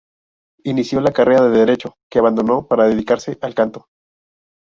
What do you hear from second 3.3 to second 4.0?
al canto.